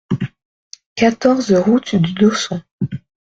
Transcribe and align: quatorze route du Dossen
quatorze 0.95 1.53
route 1.53 1.93
du 1.95 2.13
Dossen 2.13 2.63